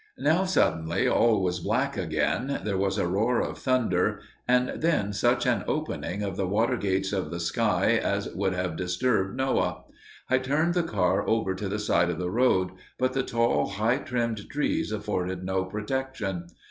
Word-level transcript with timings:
Now 0.17 0.45
suddenly 0.45 1.07
all 1.07 1.43
was 1.43 1.59
black 1.59 1.95
again, 1.95 2.61
there 2.63 2.75
was 2.75 2.97
a 2.97 3.05
roar 3.05 3.39
of 3.39 3.59
thunder, 3.59 4.19
and 4.47 4.81
then 4.81 5.13
such 5.13 5.45
an 5.45 5.63
opening 5.67 6.23
of 6.23 6.37
the 6.37 6.47
water 6.47 6.75
gates 6.75 7.13
of 7.13 7.29
the 7.29 7.39
sky 7.39 7.97
as 8.03 8.27
would 8.33 8.53
have 8.55 8.75
disturbed 8.75 9.37
Noah. 9.37 9.83
I 10.27 10.39
turned 10.39 10.73
the 10.73 10.81
car 10.81 11.27
over 11.29 11.53
to 11.53 11.69
the 11.69 11.77
side 11.77 12.09
of 12.09 12.17
the 12.17 12.31
road, 12.31 12.71
but 12.97 13.13
the 13.13 13.21
tall, 13.21 13.67
high 13.67 13.97
trimmed 13.97 14.49
trees 14.49 14.91
afforded 14.91 15.43
no 15.43 15.65
protection. 15.65 16.47